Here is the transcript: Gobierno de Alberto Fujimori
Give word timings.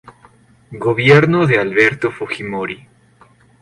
Gobierno 0.73 1.45
de 1.45 1.59
Alberto 1.59 2.09
Fujimori 2.09 2.87